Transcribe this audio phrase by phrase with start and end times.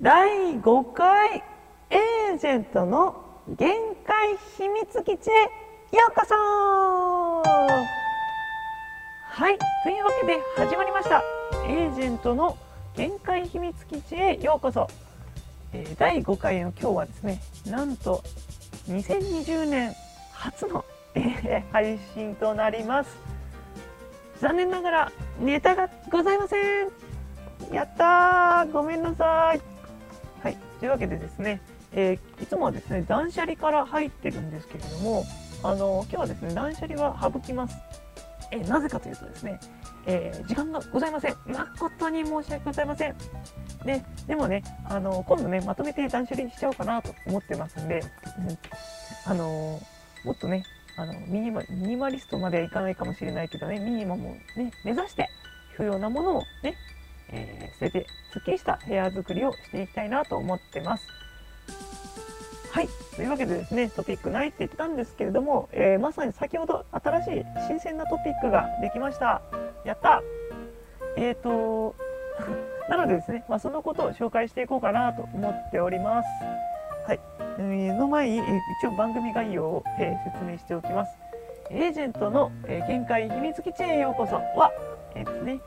[0.00, 1.42] 第5回
[1.90, 3.72] エージェントの限
[4.06, 5.32] 界秘密基地へ
[5.96, 6.34] ようこそ。
[9.34, 11.22] はいというわけで始まりました。
[11.66, 12.56] エージェントの
[12.96, 14.88] 限界秘密基地へようこそ、
[15.72, 18.22] えー第5回の今日はですねなんと
[18.88, 19.94] 2020年
[20.32, 20.84] 初の、
[21.14, 23.16] え配信となります。
[24.40, 26.88] 残念ながらネタがございません。
[27.72, 28.72] やったー。
[28.72, 29.71] ごめんなさい。
[30.82, 31.60] というわけでですね、
[31.92, 35.24] えーいつもはですね断捨離から入ってるんですけれども
[35.62, 37.76] あの今日はですね断捨離は省きます。
[38.50, 39.60] えーなぜかというとですね、
[40.06, 41.36] えー時間がございません。
[41.46, 43.14] 誠に申し訳ございません。
[43.84, 48.02] ででもねあの今度ねまとめて断捨離しちゃおうかなと思ってますんで、
[48.40, 48.58] うん
[49.24, 49.80] あの
[50.24, 50.64] もっとね
[50.96, 55.28] あのミニマミニマリストまではいかないかもしれないけどねミニマムをね目指して
[55.76, 56.74] 不要なものをね、
[57.32, 61.06] えー捨ててすっきりした部屋作りをしていきたいなと思ってます。
[62.70, 62.88] はい。
[63.16, 69.42] というわけでですねトピックないって言ったんですけれども、えーまさに先ほど新しい新鮮なトピックができました。
[69.84, 70.22] やった。
[71.16, 71.94] えーと
[72.88, 76.28] なのでですね、まあ、そのことを紹介していこうかなと思っております。
[77.06, 77.20] はい、
[77.58, 81.16] えーの前に、一応番組概要を、え説明しておきます。
[81.70, 84.72] エージェントの、えー限界秘密基地へようこそは、
[85.14, 85.60] えーですね。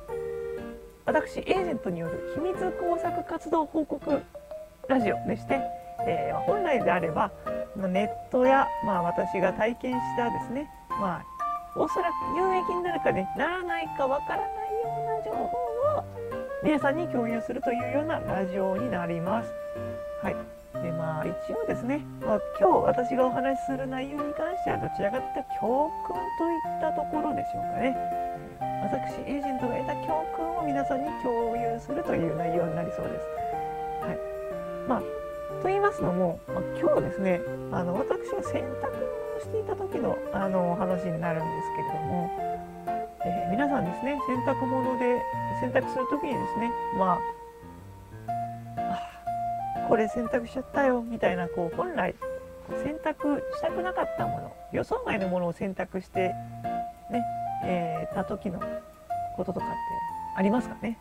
[1.06, 4.22] 私エージェントによる秘密工作活動報告
[4.90, 5.62] ラジオでして、
[6.08, 7.32] えー本来であれば
[7.76, 10.70] ネットや、まあ、私が体験したですね、
[11.02, 11.26] まあ、
[11.76, 14.52] おそらく有益になるかねならないかわからないよ
[15.02, 16.04] うな情報を
[16.64, 19.50] 皆さんに共有するというようなラジオになります。
[20.22, 20.36] はい
[20.82, 28.26] でまあ、一応ですね、まあ、今日私がお話しする内容に関してはどちらかというと教訓といったところでしょうかね。
[28.86, 33.26] 私エージェントが得た教訓を皆さんに共有するという内容になりそうです。
[34.06, 34.18] はい
[34.88, 35.02] まあ、
[35.62, 42.30] と言いますのも、まあ、今日ですねあの私が洗濯をしていた時のあのお話になるんですけれども、
[43.26, 45.22] えー皆さんですね洗濯物で
[45.62, 47.20] 洗濯する時にですねま
[48.78, 49.00] あ
[49.78, 52.16] あこれ洗濯しちゃったよみたいなこう本来
[52.70, 56.34] 洗濯したくなかったもの予想外のものを選択して
[57.12, 57.24] ね、
[57.64, 58.60] えーた時の
[59.36, 59.76] こととかって
[60.36, 60.98] ありますかね。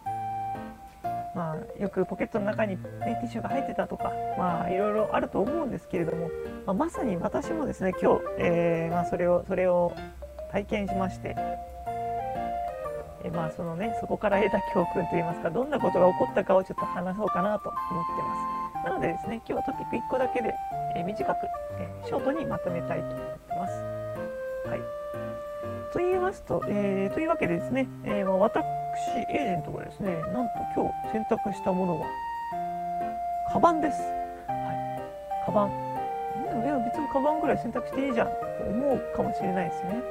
[1.34, 6.30] まあ、よくポケットの中に、ね、ティッシュが入ってたとか、まあ、いろいろあると思うんですけれども、
[6.64, 9.92] まあ、まさに私もですね今日、えーまあ、それをそれを
[10.52, 11.34] 体験しまして、
[13.24, 18.88] えーまあそのね、そこから得た教訓といいますかどんなことが起こったかをちょっと話そうかなと思ってます。
[18.88, 20.54] なのでですね今日はトピック1個だけで、
[20.94, 21.38] えー短く、
[21.80, 23.72] えショートにまとめたいと思ってます。
[24.68, 25.03] はい。
[25.94, 32.06] と言いますと、えーというわけでですね、えーまあ私エージェントがですねなんと今日選択したものは
[33.52, 34.02] カバンです。
[34.02, 35.04] は
[35.42, 35.68] い、カバン。
[35.70, 38.34] ねいや別にカバンぐらい選択していいじゃんと
[38.68, 40.02] 思うかもしれないですね。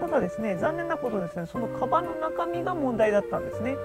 [0.00, 3.76] ただですね残念なことですねそのカバンの中身が問題だったんですね。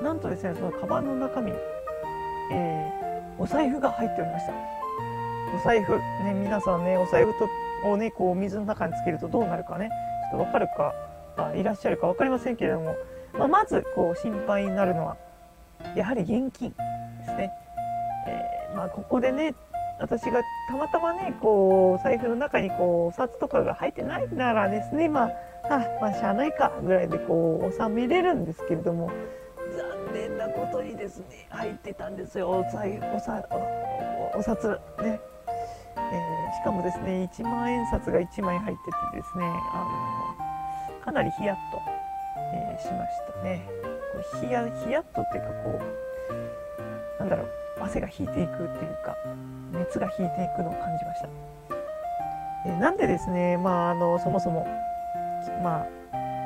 [0.00, 1.52] なんとですねそのカバンの中身、
[2.52, 3.00] えー
[3.38, 4.52] お財布が入っておりました。
[5.56, 7.48] お財布ね皆さんねお財布と
[7.88, 9.88] をねこう水の中につけるとどうなるかね
[10.30, 10.94] っとわかるか
[11.36, 12.96] あいらっしゃるか分かりませんけれども、
[13.32, 15.16] まあ、まずこう心配になるのは
[15.96, 16.76] やはり現金で
[17.24, 17.50] すね。
[18.26, 19.54] えーまあ、ここでね
[19.98, 25.30] 私がたまたまねこう財布の中にこうお札とかが入ってないならですねまあ
[26.00, 29.10] まあしゃあないかぐらいでこう収めれるんですけれども
[30.06, 33.42] 残念なことにですね入ってたんですよお財おさ
[34.34, 34.64] おお札
[35.02, 35.20] ね。
[35.96, 36.29] えー
[36.60, 40.36] しかもですね1万円札が1枚入っててですねあ
[40.98, 41.80] のかなりヒヤッと、
[42.52, 43.66] えーしましたね。
[44.12, 45.80] こうヒヤヒヤッとっていうかこ
[47.16, 47.48] うなんだろう
[47.80, 49.16] 汗が引いていくっていうか
[49.72, 51.28] 熱が引いていくのを感じました、
[52.66, 54.66] えーなんでですねまああのそもそも
[55.62, 55.86] まあ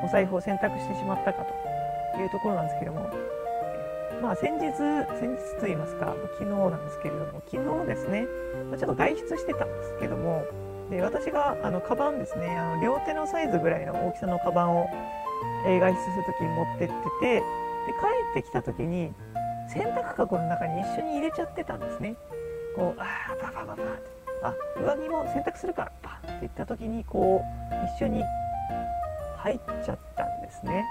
[0.05, 1.43] お財布を選択してしまったか
[2.13, 3.09] というところなんですけども
[4.25, 8.25] まあ先日先日と言いますか昨日なんですけれども昨日ですね
[8.71, 10.43] まあちょっと外出してたんですけども
[10.89, 14.89] で私があのカバンですねあの両手のサイズぐらいの大きさのカバンを、
[15.67, 17.43] えー外出する時に持ってっててで
[18.33, 19.13] 帰ってきた時に
[19.69, 22.15] 洗濯かごの中に一緒に入れちゃってたんですね。
[22.75, 23.83] こうあーパパパパって
[24.41, 28.23] あ上着も洗濯するからパンって言った時にこう一緒に
[29.37, 30.83] 入っちゃったんですね。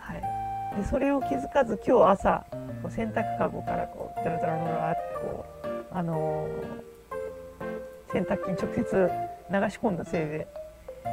[0.00, 0.43] はい。
[0.76, 2.46] でそれを気づかず今日朝
[2.82, 6.84] こう洗濯かごからこうダラダラダラってこうあのー
[8.14, 9.10] 洗濯機に直接
[9.50, 10.46] 流し込んだせいで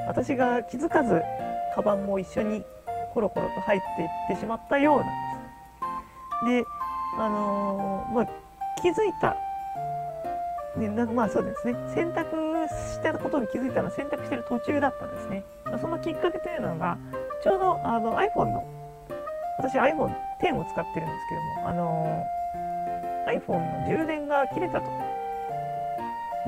[0.08, 1.20] 私が気づかず
[1.76, 2.64] カバンも一緒に
[3.14, 5.06] コロコロと入っていってしまったようなん
[6.46, 6.64] です。
[6.64, 6.66] で、
[7.18, 8.26] あのーまあ、
[8.82, 9.36] 気づいた
[10.78, 12.36] でなまあそうですね選択
[12.68, 16.98] したことに気づいたのは選択してる途中だったんですね、ま、そのきっかけというのが
[17.44, 18.81] ちょうどあの iPhone の
[19.62, 22.26] 私 iPhone10 を使ってるんですけどもあの
[23.28, 24.90] iPhone の充電が切れたと。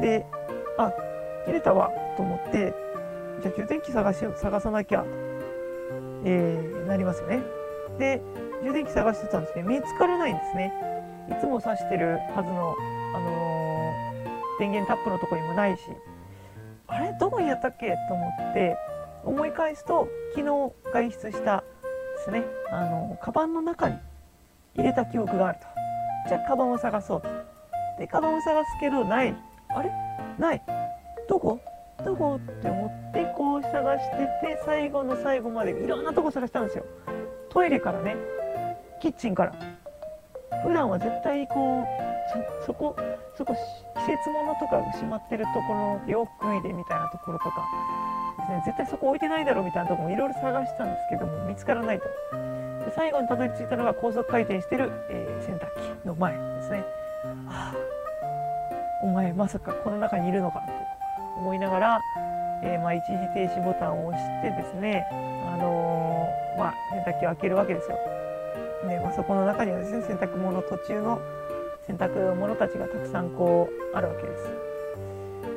[0.01, 0.25] で
[0.79, 0.91] あ
[1.45, 2.73] 切れたわと思って
[3.41, 5.05] じゃあ充電器探し探さなきゃ、
[6.25, 7.43] えー、なりますよね。
[7.99, 8.19] で
[8.63, 9.63] 充電器探してたんですね。
[9.63, 10.73] 見つからないんですね。
[11.29, 12.75] いつも挿してるはずの
[13.15, 13.53] あのー
[14.59, 15.83] 電源タップのとこにもないし。
[16.87, 17.95] あれどこにやったっけ？
[18.07, 18.77] と思って
[19.23, 21.63] 思い返すと昨日外出した
[22.23, 22.43] ですね。
[22.71, 23.97] あのカバンの中に
[24.75, 25.67] 入れた記憶があると。
[26.29, 27.27] じゃあカバンを探そうと。
[27.99, 29.35] でカバンを探すけどない
[29.75, 29.91] あれ？
[30.39, 30.61] ない。
[31.27, 31.59] どこ？
[32.05, 32.35] どこ？
[32.35, 34.17] って思ってこう探して
[34.47, 36.85] て最後の最後までいろんなとこ探したんですよ。
[37.49, 38.15] トイレからね。
[39.01, 39.53] キッチンから。
[40.63, 41.85] 普段は絶対こう
[42.65, 42.95] そこ
[43.35, 43.53] そこ
[43.95, 47.65] 季節物とかがしまってるところ洋服入れみたいなところとか。
[48.65, 52.05] 絶対そこ置いてないだろうみたいなとこもいろいろ探したんですけども見つからないと。
[52.85, 55.67] で最後にたどり着いたのが高速回転してる、えー、洗濯
[56.01, 56.79] 機の前ですね。
[57.47, 57.93] はあ
[59.03, 60.71] お前まさかこの中にいるのかと
[61.37, 62.01] 思いながら、
[62.63, 67.97] えー、まあ、一時停止ボタンを押してですねあのー、まあ、洗濯機を開けるわけですよ。
[68.87, 71.19] で、まあ、そこの中にはですね洗濯物途中の
[71.85, 74.72] 洗濯物たちがたくさんこうあるわけです。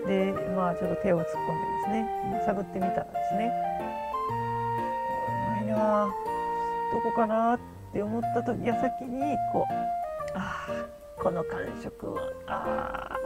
[0.07, 3.53] でまあちょっと手を突っ込んでですね探ってみたらですね
[5.57, 6.09] ないな
[6.93, 7.61] どこかなっ
[7.93, 9.73] て思った時矢先にこう
[10.35, 13.17] ああこの感触はああ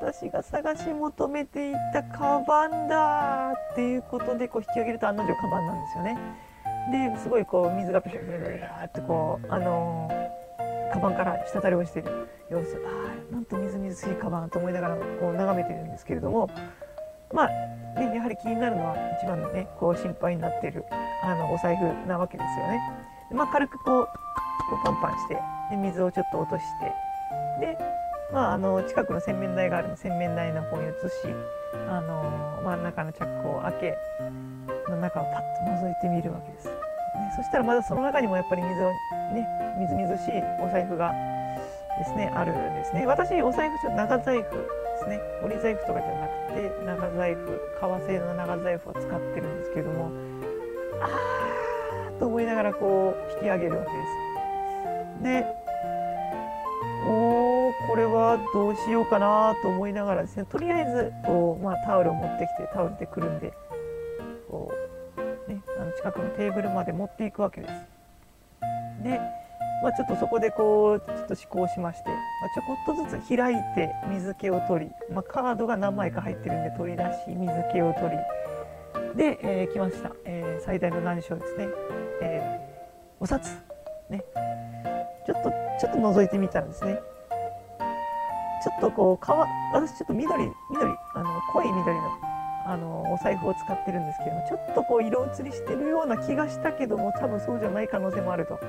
[0.00, 6.18] 私が探し求めていたカバンだっていうことでこう引き上げると案の定カバンなんですよね。
[7.14, 10.40] ですごいこう水がピュピュピュピュってこうあのー
[10.92, 12.88] カバンから滴り落ちてる様子あ
[13.30, 16.50] あなんとみずみずしいカバンと思いながらこう眺めてるんですけれども
[17.32, 17.48] まあ、
[17.98, 20.84] ね、やはり気になるのは一番のねこう心配になってる
[21.22, 22.80] あのお財布なわけですよね。
[23.32, 24.06] まあ、軽くこう
[24.84, 25.38] パンパンして
[25.70, 26.64] で水をちょっと落とし
[27.60, 27.78] てで、
[28.32, 31.32] まあ、あの近くの洗面台があるので洗面台の方に移し
[31.88, 33.98] あの、まあ、中のチャックを開け
[34.90, 36.68] の中をパッと覗いてみるわけです。
[36.68, 36.74] ね、
[37.36, 38.90] そしたらまだその中にもやっぱり水を
[39.34, 39.46] ね
[39.78, 41.12] みずみずしいお財布が
[42.00, 43.06] ですねあるんですね。
[43.06, 44.58] 私お財布ちょっと長財布で
[45.02, 45.20] すね。
[45.44, 50.10] 折り財布とかじゃなくて長財布革製の長財布を使ってるんですけども
[51.02, 53.98] あーと思いながらこう引き上げるわけで
[55.18, 55.24] す。
[55.24, 55.46] で
[57.06, 63.52] おーこれはどうしようかなと思いながらですねとりあえずこう、まあ、タオルを持ってきてタオルでくるんで
[64.48, 64.72] こ
[65.48, 67.72] う、ね、あの近くのテーブルまで持っていくわけです。
[69.02, 69.20] で
[69.82, 72.18] まあ、ちょっとそこでこうちょっと思考しまして、まあ、
[72.54, 81.68] ちょこっとずつ開いて水気を取り、まあ、カードが何枚か入ってるんで取り出し水気を取りで、えー、来ました、えー、最大の難所ですね、
[82.22, 83.58] えー、お札。
[84.08, 84.22] ね。
[85.26, 85.50] ちょっと
[85.80, 86.98] ちょっと覗いてみたらですね。
[88.62, 89.30] ちょっとこう皮
[89.72, 92.29] 私ちょっと緑緑あの濃い緑の
[92.70, 98.60] あのお財布を使ってるんですけどもちょっとこう色移りしてるような気がしたけども多分そうじゃない可能性もあると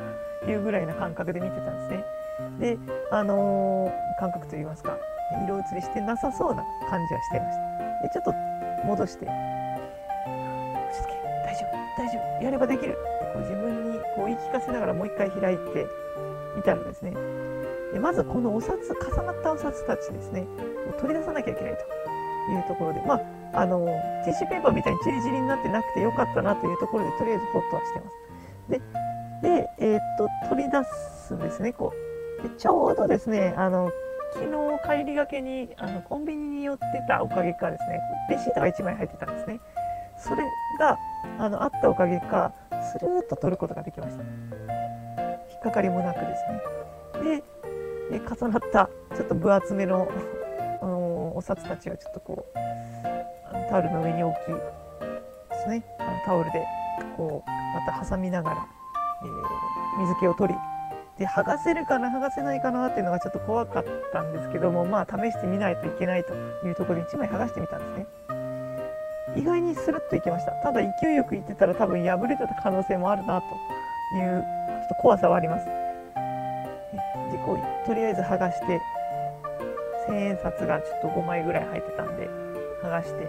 [0.50, 2.06] いうぐらいな感覚で見てたんですね。
[2.59, 2.77] で、
[3.12, 4.98] あのー、感覚といいますか
[5.46, 7.72] 色移りしてなさそうな感じはしてました。
[8.01, 8.34] でちょっと
[8.88, 9.36] 戻して「落
[10.91, 11.13] ち着け
[11.46, 12.98] 大丈夫大丈夫やればできる」
[13.34, 15.86] こう自分にこう言い聞かせながらもう一回開いて
[16.55, 17.13] みたらですね
[17.93, 20.48] でまずこのお札重なったお札たちですね
[21.00, 23.21] 取り出さなきゃいけないというところでまあ
[23.53, 23.86] あの
[24.24, 28.15] ティッシュペーパーみたいにチリチリになってなくてよかったなというところでとりあえずホッとはしてます。
[28.69, 28.81] で
[29.41, 30.77] で、えー、っと取り出
[31.27, 31.93] すんですねこ
[32.39, 32.43] う。
[32.43, 33.91] でちょうどですねあの
[34.33, 39.60] 昨日帰りがけにあのコンビニに寄ってたおかげかですねレシートが1枚入ってたんですね。
[40.17, 40.43] それ
[40.79, 40.98] が
[41.39, 42.53] あのあったおかげか
[42.93, 44.24] スルーッと取ることができました。
[44.24, 47.43] 引っかかりもなくですね。
[48.12, 50.07] で重なったちょっと分厚めの
[51.41, 52.57] お札たちをちょっとこう
[53.71, 54.53] タオルの上に置きで
[55.63, 55.83] すね。
[55.98, 56.63] あのタオルで
[57.17, 58.67] こうまた挟みながら、
[59.24, 60.60] えー、水気を取り
[61.17, 66.33] で剥がせるかな剥がせないかなっていうのがちょっと怖かったんですけどもまあ試してみないといけないと
[66.67, 68.05] いうところで1枚剥がしてみたんですね。
[69.36, 70.51] 意外にスルッといけました。
[70.51, 73.48] ただ勢いよくいってたら多分破れてた可能性もあるなと
[74.15, 74.43] いう
[74.77, 75.65] ちょっと怖さはあります。
[75.65, 75.71] で
[77.43, 78.79] こうとりあえず剥がして
[80.08, 82.29] 千円札がちょっと5枚ぐらい入ってたんで
[82.84, 83.27] 剥がしてで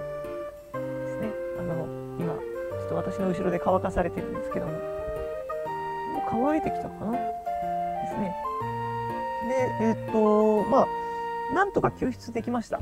[1.09, 1.31] すね。
[1.59, 1.87] あの
[2.19, 4.73] 今ちょっと私の後ろで乾かされてるんですけども。
[4.73, 7.12] もう乾いてきたかな？
[7.12, 7.19] で
[8.09, 8.35] すね。
[9.49, 10.87] でえっ、とまあ
[11.55, 12.81] なんとか救出できました。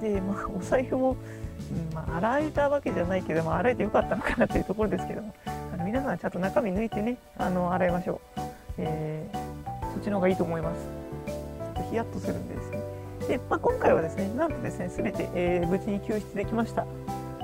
[0.00, 5.32] で、まあ、お財布も、うんまあ、洗えたわけじゃないけど、まあ、洗えてよかったのかなというところですけども。
[5.46, 8.40] あの皆さんちゃんと中身抜いてねあの洗いましょう、
[8.78, 10.86] えー、そっちの方がいいと思います。
[11.26, 11.34] ちょ
[11.70, 12.81] っとヒヤッとするんでですね
[13.28, 16.84] で、まあ、今回はですねなんとですね全て、えー、無事に救出できました。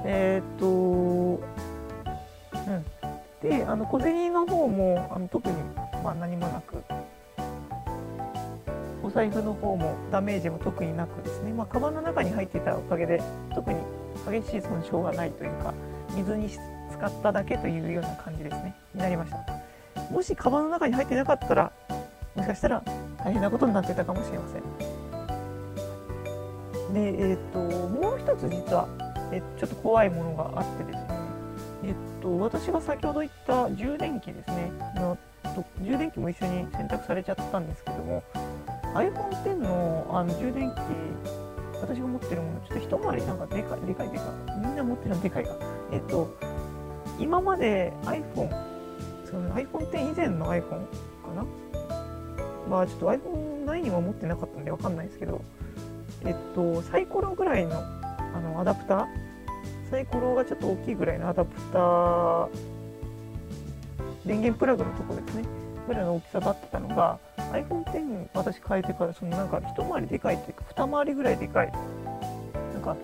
[0.04, 1.40] えー、っとう
[2.70, 2.84] ん。
[3.42, 5.54] であの小銭の方もあの特に、
[6.02, 6.82] まあ、何もなく
[9.02, 13.22] お財布の方もダメージも特になくですね、まあ、カバンの中に入っていたおかげで
[13.54, 13.80] 特に
[14.28, 15.72] 激しい損傷がないというか
[16.14, 18.74] 水に使っただけというような感じですね。
[18.92, 19.38] になりました。
[20.12, 21.72] もしカバンの中に入ってなかったら
[22.34, 22.82] もしかしたら
[23.18, 24.87] 大変なことになってたかもしれません。
[26.92, 28.88] でえっ、ともう一つ実は
[29.32, 31.08] えちょっと怖いものがあってですね
[31.84, 35.18] えっと私が先ほど言った充電器ですねの
[35.82, 38.22] 充電器も一緒に選択されちゃったんですけども
[38.94, 40.74] iPhone X のあの充電器、
[41.80, 44.60] 私が持ってるもの、ちょっと一回りなんかでかい、でかいでかい。
[44.60, 45.50] みんな持ってるのでかいか。
[45.92, 46.34] えっと、
[47.18, 48.50] 今まで iPhone、
[49.24, 50.78] その iPhone X 以前の iPhone か
[51.36, 51.44] な？
[52.68, 55.42] まあちょっと iPhone9 は持ってなかったんでわかんないですけど、
[56.24, 59.06] えっと、サイコロぐらいのあのアダプター？
[59.90, 62.48] サイコロがちょっと大きいぐらいのアダプター、
[64.26, 65.44] 電源プラグのところですね。
[65.86, 67.18] ぐらいの大きさだったのが、
[67.52, 72.94] iPhone X 私変えてからそのなんか一回りでかいっていうか二回りぐらいでかいなんか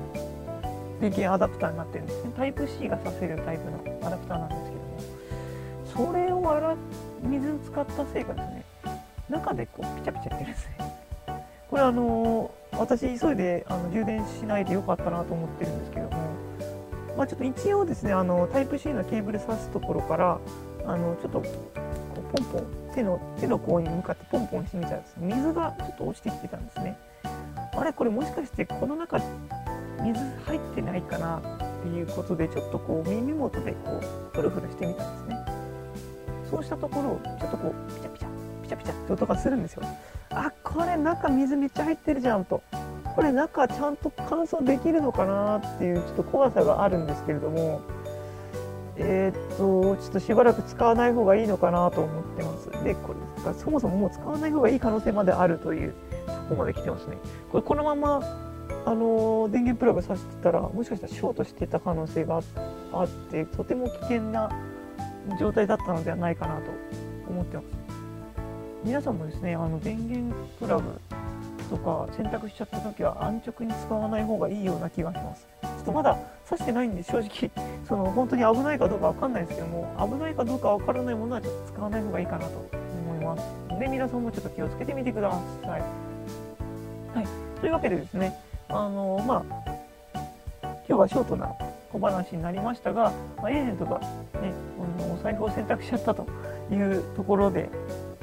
[1.00, 2.32] 電源アダプターになってるんですね。
[2.36, 6.10] タイプ C がさせるタイプのアダプターなんですけども。
[6.10, 6.76] それを洗
[7.22, 8.64] 水に使ったせいかですね。
[9.30, 10.76] 中でこうピチャピチャってるんですね。
[11.70, 16.34] これあのー、私急いであの充電しないでよかったなと思ってるんですけども
[17.16, 20.38] まあちょっと一応ですねあのタイプ C のケーブル挿すところから
[20.86, 25.34] あのちょっとポンポン手の手の甲に向かってポンポンしてみたらですね。
[25.34, 26.96] 水がちょっと落ちてきてたんですね。
[27.76, 29.18] あれこれもしかしてこの中
[30.02, 31.42] 水入ってないかなっ
[31.82, 35.36] ていうことでちょっとこう耳元でこうフルフルしてみたんですね。
[36.50, 38.28] そうしたところちょっとこうピチャピチャ
[38.62, 39.82] ピチャピチャって音がするんですよ。
[40.74, 42.62] これ中水めっちゃ入ってるじゃんと
[43.14, 47.80] これ中ちゃんと乾燥できるのかなっていうちょっと怖さがあるんですけれども
[48.96, 52.70] えー、っと、ちょっとしばらく使わない方がいいのかなと思ってます。
[52.84, 53.14] で、こ
[53.44, 55.94] れ、そもそももう使わない方がいい可能性まであるという、
[56.26, 57.16] そこまで来てますね。
[57.50, 58.22] これ、このまま、
[58.86, 62.40] あの電源プラグさしてたら、もしかしたらショートしてた可能性が
[62.92, 64.50] あって、とても危険な
[65.40, 66.70] 状態だったのではないかなと
[67.28, 67.83] 思ってます。
[68.84, 70.82] 皆さんもですね、あの電源プラグ
[71.70, 75.46] とか選択しちゃった時は安直に使わない方がいいような気がします。
[75.62, 77.50] ちょっとまだ刺してないんで正直
[77.88, 82.70] その本当に危ないかどうかわかんないですけども危ないかどうかわからないものはちょっと使わない方がいいかなと
[83.06, 85.30] 思いますで皆さんもちょっと気をつけてみてくだ
[85.62, 88.38] さいはいというわけでですね
[88.68, 90.24] あのまあ
[90.86, 91.50] 今日はショートな
[91.92, 93.98] 小話になりましたが、まあ、エージェントが
[94.40, 94.52] ね
[95.10, 96.26] お財布を選択しちゃったと
[96.70, 97.68] いうところで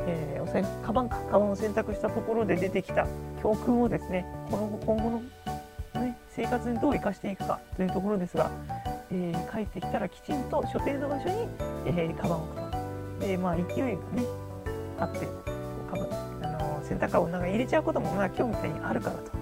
[0.08, 3.08] えー、おせカバンかカバンを選択したところで出てきた
[3.41, 5.22] 教訓をですねこの今後
[5.96, 8.51] の、ね、生活にどう生かしていくかというところですが、
[9.12, 11.48] えー、帰ってきたらきちんと所定の場所に、
[11.86, 12.62] えー、カバンを置く
[13.20, 13.27] と。
[13.27, 13.98] で、まあ、勢いがね
[15.00, 15.27] あって
[15.91, 16.08] カバン
[16.43, 19.41] あの洗濯カゴの中に入れちゃうことも、まあ、今日みたいにあるからと。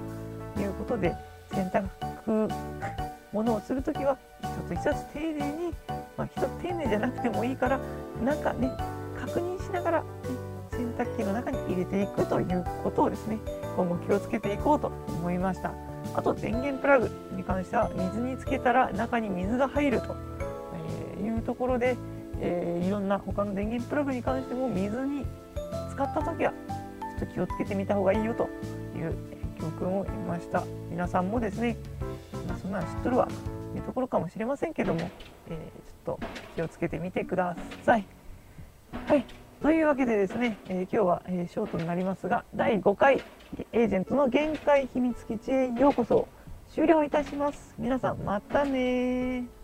[0.62, 1.16] いうことで
[1.52, 1.88] 洗濯
[3.32, 5.74] ものをするときは一つ一つ丁寧に、
[6.18, 7.80] まあ、一つ丁寧じゃなくてもいいから
[8.24, 8.72] なんかね
[9.20, 10.08] 確認しながら、ね、
[11.00, 13.40] 濯機の中に入れていくということをですね
[13.78, 15.74] 今後気をつけていこうと思いました。
[16.16, 20.16] あと電源プラグに関しては水につけたら中に水が入ると
[21.22, 21.96] いうところで、
[22.42, 25.26] えー、いろんな他の電源プラグに関しても水に
[25.92, 26.52] 使った時は
[27.20, 28.50] ちょっと気をつけてみた方がいいよと
[28.98, 29.16] いう
[29.60, 30.64] 教訓を得ました。
[30.90, 31.78] 皆さんもですね、
[32.48, 35.10] まあ、そんなの知っとるわというところかもしれませんけども、
[35.50, 36.20] えー、ちょっと
[36.56, 38.06] 気をつけてみてください。
[39.06, 39.39] はい。
[39.62, 43.22] というわけでですね、えー、今日は、えー、ショートになりますが、第5回
[43.74, 46.30] エージェントの限界秘密基地へようこそ
[46.70, 47.76] 終了いたします。
[47.78, 49.59] 皆さん、またね